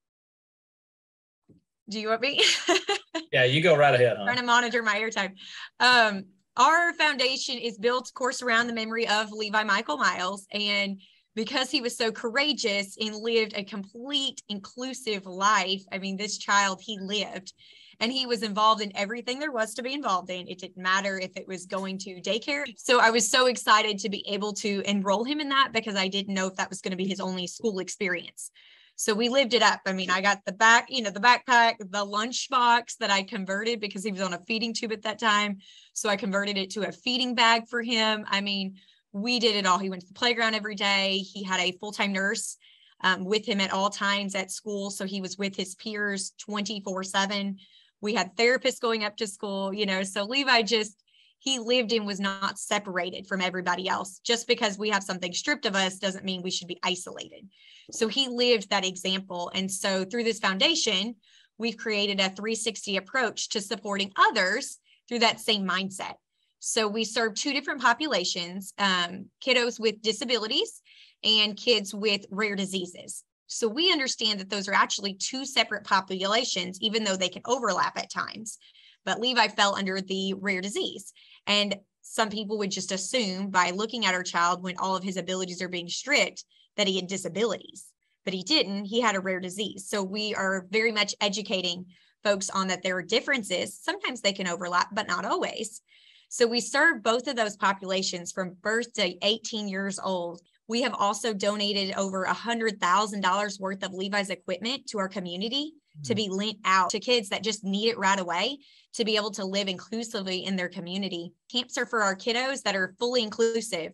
Do 1.89 1.99
you 1.99 2.09
want 2.09 2.21
me? 2.21 2.43
yeah, 3.31 3.43
you 3.43 3.61
go 3.61 3.75
right 3.75 3.93
ahead. 3.93 4.17
Huh? 4.17 4.25
Trying 4.25 4.37
to 4.37 4.43
monitor 4.43 4.81
my 4.81 4.95
airtime. 4.95 5.33
Um, 5.79 6.25
our 6.57 6.93
foundation 6.93 7.57
is 7.57 7.77
built, 7.77 8.07
of 8.07 8.13
course, 8.13 8.41
around 8.41 8.67
the 8.67 8.73
memory 8.73 9.07
of 9.07 9.31
Levi 9.31 9.63
Michael 9.63 9.97
Miles. 9.97 10.47
And 10.51 10.99
because 11.35 11.69
he 11.69 11.81
was 11.81 11.97
so 11.97 12.11
courageous 12.11 12.95
and 12.99 13.15
lived 13.15 13.53
a 13.55 13.63
complete 13.63 14.41
inclusive 14.49 15.25
life, 15.25 15.81
I 15.91 15.97
mean, 15.97 16.15
this 16.15 16.37
child, 16.37 16.81
he 16.81 16.97
lived 16.99 17.53
and 17.99 18.11
he 18.11 18.25
was 18.25 18.43
involved 18.43 18.81
in 18.81 18.91
everything 18.95 19.39
there 19.39 19.51
was 19.51 19.73
to 19.75 19.83
be 19.83 19.93
involved 19.93 20.29
in. 20.29 20.47
It 20.47 20.59
didn't 20.59 20.81
matter 20.81 21.19
if 21.19 21.35
it 21.35 21.47
was 21.47 21.65
going 21.65 21.97
to 21.99 22.21
daycare. 22.21 22.65
So 22.77 22.99
I 22.99 23.09
was 23.09 23.29
so 23.29 23.47
excited 23.47 23.99
to 23.99 24.09
be 24.09 24.27
able 24.27 24.53
to 24.53 24.81
enroll 24.85 25.23
him 25.23 25.39
in 25.39 25.49
that 25.49 25.69
because 25.73 25.95
I 25.95 26.07
didn't 26.07 26.33
know 26.33 26.47
if 26.47 26.55
that 26.55 26.69
was 26.69 26.81
going 26.81 26.91
to 26.91 26.97
be 26.97 27.07
his 27.07 27.19
only 27.19 27.47
school 27.47 27.79
experience. 27.79 28.51
So 28.95 29.13
we 29.13 29.27
lived 29.27 29.53
it 29.53 29.63
up. 29.63 29.81
I 29.85 29.93
mean, 29.93 30.11
I 30.11 30.21
got 30.21 30.45
the 30.45 30.51
back, 30.51 30.85
you 30.89 31.01
know, 31.01 31.09
the 31.09 31.19
backpack, 31.19 31.75
the 31.79 32.03
lunch 32.03 32.47
box 32.49 32.95
that 32.97 33.09
I 33.09 33.23
converted 33.23 33.79
because 33.79 34.03
he 34.03 34.11
was 34.11 34.21
on 34.21 34.33
a 34.33 34.39
feeding 34.45 34.73
tube 34.73 34.91
at 34.91 35.01
that 35.01 35.19
time. 35.19 35.57
So 35.93 36.09
I 36.09 36.15
converted 36.15 36.57
it 36.57 36.69
to 36.71 36.87
a 36.87 36.91
feeding 36.91 37.33
bag 37.33 37.67
for 37.67 37.81
him. 37.81 38.23
I 38.27 38.41
mean, 38.41 38.75
we 39.11 39.39
did 39.39 39.55
it 39.55 39.65
all. 39.65 39.79
He 39.79 39.89
went 39.89 40.01
to 40.03 40.07
the 40.07 40.13
playground 40.13 40.53
every 40.53 40.75
day. 40.75 41.17
He 41.17 41.43
had 41.43 41.59
a 41.59 41.71
full 41.79 41.91
time 41.91 42.13
nurse 42.13 42.57
um, 43.01 43.25
with 43.25 43.45
him 43.45 43.59
at 43.59 43.73
all 43.73 43.89
times 43.89 44.35
at 44.35 44.51
school. 44.51 44.89
So 44.89 45.05
he 45.05 45.21
was 45.21 45.37
with 45.37 45.55
his 45.55 45.75
peers 45.75 46.33
24 46.39 47.03
7. 47.03 47.57
We 48.03 48.13
had 48.13 48.35
therapists 48.35 48.81
going 48.81 49.05
up 49.05 49.15
to 49.17 49.27
school, 49.27 49.73
you 49.73 49.85
know. 49.85 50.03
So 50.03 50.25
Levi 50.25 50.63
just, 50.63 51.01
he 51.39 51.57
lived 51.57 51.93
and 51.93 52.05
was 52.05 52.19
not 52.19 52.59
separated 52.59 53.27
from 53.27 53.39
everybody 53.39 53.87
else. 53.87 54.19
Just 54.25 54.45
because 54.45 54.77
we 54.77 54.89
have 54.89 55.03
something 55.03 55.31
stripped 55.31 55.65
of 55.65 55.75
us 55.75 55.99
doesn't 55.99 56.25
mean 56.25 56.41
we 56.41 56.51
should 56.51 56.67
be 56.67 56.79
isolated. 56.83 57.47
So 57.91 58.09
he 58.09 58.27
lived 58.27 58.69
that 58.69 58.85
example. 58.85 59.49
And 59.55 59.71
so 59.71 60.03
through 60.03 60.25
this 60.25 60.39
foundation, 60.39 61.15
we've 61.57 61.77
created 61.77 62.19
a 62.19 62.29
360 62.29 62.97
approach 62.97 63.47
to 63.49 63.61
supporting 63.61 64.11
others 64.17 64.79
through 65.07 65.19
that 65.19 65.39
same 65.39 65.65
mindset. 65.65 66.15
So 66.59 66.89
we 66.89 67.05
serve 67.05 67.35
two 67.35 67.53
different 67.53 67.81
populations 67.81 68.73
um, 68.77 69.27
kiddos 69.45 69.79
with 69.79 70.01
disabilities 70.01 70.81
and 71.23 71.55
kids 71.55 71.93
with 71.93 72.25
rare 72.29 72.55
diseases. 72.55 73.23
So 73.53 73.67
we 73.67 73.91
understand 73.91 74.39
that 74.39 74.49
those 74.49 74.67
are 74.67 74.73
actually 74.73 75.13
two 75.13 75.45
separate 75.45 75.83
populations, 75.83 76.79
even 76.81 77.03
though 77.03 77.15
they 77.15 77.29
can 77.29 77.43
overlap 77.45 77.97
at 77.97 78.09
times. 78.09 78.57
But 79.05 79.19
Levi 79.19 79.47
fell 79.49 79.75
under 79.75 80.01
the 80.01 80.33
rare 80.33 80.61
disease. 80.61 81.13
And 81.45 81.75
some 82.01 82.29
people 82.29 82.57
would 82.57 82.71
just 82.71 82.91
assume 82.91 83.49
by 83.49 83.71
looking 83.71 84.05
at 84.05 84.13
our 84.13 84.23
child 84.23 84.63
when 84.63 84.77
all 84.77 84.95
of 84.95 85.03
his 85.03 85.17
abilities 85.17 85.61
are 85.61 85.69
being 85.69 85.89
stripped 85.89 86.45
that 86.77 86.87
he 86.87 86.95
had 86.95 87.07
disabilities, 87.07 87.85
but 88.25 88.33
he 88.33 88.43
didn't. 88.43 88.85
He 88.85 89.01
had 89.01 89.15
a 89.15 89.21
rare 89.21 89.39
disease. 89.39 89.87
So 89.87 90.03
we 90.03 90.33
are 90.35 90.65
very 90.71 90.91
much 90.91 91.15
educating 91.21 91.85
folks 92.23 92.49
on 92.49 92.67
that 92.67 92.81
there 92.81 92.97
are 92.97 93.03
differences. 93.03 93.77
Sometimes 93.79 94.21
they 94.21 94.33
can 94.33 94.47
overlap, 94.47 94.87
but 94.93 95.07
not 95.07 95.25
always. 95.25 95.81
So 96.29 96.47
we 96.47 96.59
serve 96.59 97.03
both 97.03 97.27
of 97.27 97.35
those 97.35 97.55
populations 97.55 98.31
from 98.31 98.57
birth 98.61 98.93
to 98.93 99.13
18 99.23 99.67
years 99.67 99.99
old. 99.99 100.41
We 100.67 100.81
have 100.83 100.93
also 100.93 101.33
donated 101.33 101.93
over 101.95 102.25
$100,000 102.25 103.59
worth 103.59 103.83
of 103.83 103.93
Levi's 103.93 104.29
equipment 104.29 104.87
to 104.87 104.99
our 104.99 105.09
community 105.09 105.73
mm-hmm. 105.73 106.03
to 106.03 106.15
be 106.15 106.29
lent 106.29 106.57
out 106.65 106.89
to 106.91 106.99
kids 106.99 107.29
that 107.29 107.43
just 107.43 107.63
need 107.63 107.89
it 107.89 107.97
right 107.97 108.19
away 108.19 108.59
to 108.93 109.05
be 109.05 109.15
able 109.15 109.31
to 109.31 109.45
live 109.45 109.67
inclusively 109.67 110.45
in 110.45 110.55
their 110.55 110.69
community. 110.69 111.33
Camps 111.51 111.77
are 111.77 111.85
for 111.85 112.03
our 112.03 112.15
kiddos 112.15 112.61
that 112.63 112.75
are 112.75 112.95
fully 112.99 113.23
inclusive. 113.23 113.91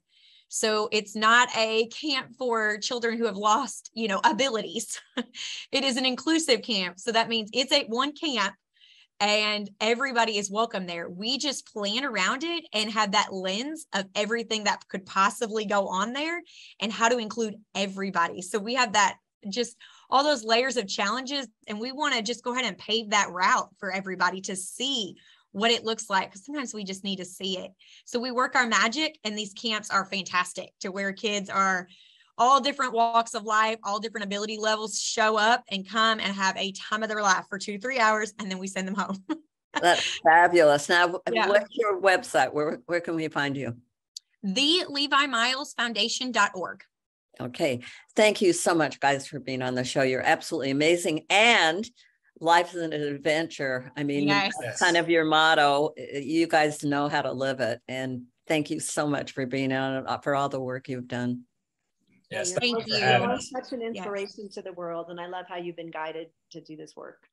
So 0.49 0.89
it's 0.91 1.15
not 1.15 1.47
a 1.55 1.87
camp 1.87 2.35
for 2.37 2.79
children 2.79 3.17
who 3.17 3.25
have 3.25 3.37
lost, 3.37 3.91
you 3.93 4.07
know, 4.07 4.19
abilities. 4.23 4.99
it 5.71 5.83
is 5.83 5.95
an 5.95 6.05
inclusive 6.05 6.63
camp. 6.63 6.99
So 6.99 7.11
that 7.11 7.29
means 7.29 7.51
it's 7.53 7.71
a 7.71 7.85
one 7.85 8.13
camp 8.13 8.55
and 9.19 9.69
everybody 9.81 10.37
is 10.37 10.49
welcome 10.49 10.85
there. 10.85 11.09
We 11.09 11.37
just 11.37 11.71
plan 11.73 12.05
around 12.05 12.43
it 12.43 12.65
and 12.73 12.89
have 12.91 13.11
that 13.11 13.33
lens 13.33 13.85
of 13.93 14.05
everything 14.15 14.63
that 14.63 14.87
could 14.87 15.05
possibly 15.05 15.65
go 15.65 15.87
on 15.87 16.13
there 16.13 16.41
and 16.79 16.91
how 16.91 17.09
to 17.09 17.17
include 17.17 17.55
everybody. 17.75 18.41
So 18.41 18.59
we 18.59 18.75
have 18.75 18.93
that 18.93 19.17
just 19.49 19.77
all 20.09 20.23
those 20.23 20.43
layers 20.43 20.77
of 20.77 20.87
challenges 20.87 21.47
and 21.67 21.79
we 21.79 21.91
want 21.91 22.15
to 22.15 22.21
just 22.21 22.43
go 22.43 22.53
ahead 22.53 22.65
and 22.65 22.77
pave 22.77 23.11
that 23.11 23.31
route 23.31 23.69
for 23.77 23.91
everybody 23.91 24.41
to 24.41 24.55
see 24.55 25.15
what 25.51 25.71
it 25.71 25.83
looks 25.83 26.09
like 26.09 26.29
because 26.29 26.45
sometimes 26.45 26.73
we 26.73 26.83
just 26.83 27.03
need 27.03 27.17
to 27.17 27.25
see 27.25 27.57
it. 27.57 27.71
So 28.05 28.19
we 28.19 28.31
work 28.31 28.55
our 28.55 28.67
magic, 28.67 29.17
and 29.23 29.37
these 29.37 29.53
camps 29.53 29.89
are 29.89 30.05
fantastic 30.05 30.71
to 30.81 30.91
where 30.91 31.11
kids 31.11 31.49
are 31.49 31.87
all 32.39 32.61
different 32.61 32.93
walks 32.93 33.35
of 33.35 33.43
life, 33.43 33.77
all 33.83 33.99
different 33.99 34.25
ability 34.25 34.57
levels 34.57 34.99
show 34.99 35.37
up 35.37 35.63
and 35.69 35.87
come 35.87 36.19
and 36.19 36.33
have 36.33 36.55
a 36.57 36.71
time 36.71 37.03
of 37.03 37.09
their 37.09 37.21
life 37.21 37.45
for 37.49 37.59
two, 37.59 37.77
three 37.77 37.99
hours, 37.99 38.33
and 38.39 38.49
then 38.49 38.57
we 38.57 38.67
send 38.67 38.87
them 38.87 38.95
home. 38.95 39.23
That's 39.81 40.19
fabulous. 40.23 40.89
Now, 40.89 41.19
yeah. 41.31 41.47
what's 41.47 41.75
your 41.75 42.01
website? 42.01 42.53
Where, 42.53 42.79
where 42.87 43.01
can 43.01 43.15
we 43.15 43.27
find 43.27 43.55
you? 43.55 43.75
The 44.41 44.85
Levi 44.87 45.25
Miles 45.27 45.73
Foundation.org. 45.73 46.83
Okay. 47.41 47.81
Thank 48.15 48.41
you 48.41 48.53
so 48.53 48.73
much, 48.73 48.99
guys, 48.99 49.27
for 49.27 49.39
being 49.39 49.61
on 49.61 49.75
the 49.75 49.83
show. 49.83 50.01
You're 50.01 50.21
absolutely 50.21 50.71
amazing. 50.71 51.25
And 51.29 51.87
life 52.39 52.73
is 52.73 52.81
an 52.81 52.93
adventure. 52.93 53.91
I 53.95 54.03
mean, 54.03 54.27
yes. 54.27 54.79
kind 54.79 54.97
of 54.97 55.09
your 55.09 55.25
motto. 55.25 55.93
You 55.97 56.47
guys 56.47 56.83
know 56.83 57.07
how 57.07 57.21
to 57.21 57.31
live 57.31 57.59
it. 57.59 57.79
And 57.87 58.23
thank 58.47 58.69
you 58.69 58.79
so 58.79 59.07
much 59.07 59.33
for 59.33 59.45
being 59.45 59.71
on 59.71 60.07
uh, 60.07 60.17
for 60.17 60.35
all 60.35 60.49
the 60.49 60.59
work 60.59 60.89
you've 60.89 61.07
done. 61.07 61.43
Yes, 62.31 62.53
thank 62.53 62.85
you. 62.87 62.95
You're 62.95 63.39
such 63.39 63.73
an 63.73 63.81
inspiration 63.81 64.45
yes. 64.45 64.53
to 64.53 64.61
the 64.61 64.73
world, 64.73 65.07
and 65.09 65.19
I 65.19 65.27
love 65.27 65.45
how 65.47 65.57
you've 65.57 65.75
been 65.75 65.91
guided 65.91 66.27
to 66.51 66.61
do 66.61 66.75
this 66.75 66.95
work. 66.95 67.23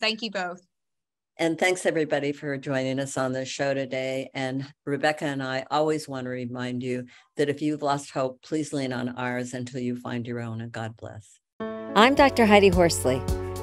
Thank 0.00 0.22
you 0.22 0.30
both. 0.30 0.60
And 1.38 1.58
thanks 1.58 1.86
everybody 1.86 2.32
for 2.32 2.58
joining 2.58 2.98
us 2.98 3.16
on 3.16 3.32
the 3.32 3.46
show 3.46 3.72
today. 3.72 4.28
And 4.34 4.66
Rebecca 4.84 5.24
and 5.24 5.42
I 5.42 5.64
always 5.70 6.06
want 6.06 6.24
to 6.26 6.30
remind 6.30 6.82
you 6.82 7.06
that 7.36 7.48
if 7.48 7.62
you've 7.62 7.82
lost 7.82 8.10
hope, 8.10 8.42
please 8.42 8.74
lean 8.74 8.92
on 8.92 9.08
ours 9.10 9.54
until 9.54 9.80
you 9.80 9.96
find 9.96 10.26
your 10.26 10.40
own. 10.40 10.60
And 10.60 10.70
God 10.70 10.96
bless. 10.98 11.38
I'm 11.60 12.14
Dr. 12.14 12.44
Heidi 12.44 12.68
Horsley. 12.68 13.22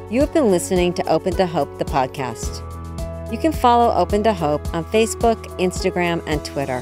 You 0.10 0.22
have 0.22 0.34
been 0.34 0.50
listening 0.50 0.94
to 0.94 1.08
Open 1.08 1.36
to 1.36 1.46
Hope, 1.46 1.78
the 1.78 1.86
podcast. 1.86 2.64
You 3.32 3.38
can 3.38 3.52
follow 3.52 3.94
Open 3.94 4.24
to 4.24 4.34
Hope 4.34 4.74
on 4.74 4.84
Facebook, 4.86 5.44
Instagram, 5.60 6.24
and 6.26 6.44
Twitter. 6.44 6.82